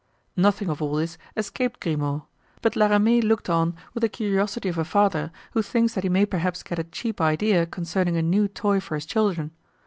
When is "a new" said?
8.17-8.47